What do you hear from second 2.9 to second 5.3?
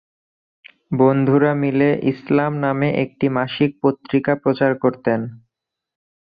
একটি মাসিক পত্রিকা প্রচার করতেন।